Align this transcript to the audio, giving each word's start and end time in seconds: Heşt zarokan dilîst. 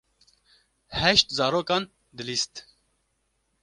Heşt 0.99 1.27
zarokan 1.37 1.83
dilîst. 2.17 2.53